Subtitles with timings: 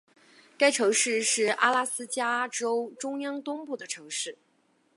[0.57, 4.39] 该城市是阿拉斯加州中央东部的城市。